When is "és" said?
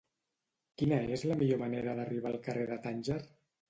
1.19-1.27